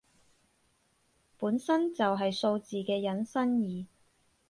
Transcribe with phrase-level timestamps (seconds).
[1.37, 3.85] 本身就係數字嘅引申義